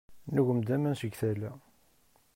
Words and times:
Nugem-d 0.33 0.69
aman 0.75 0.95
seg 0.99 1.13
tala. 1.19 1.51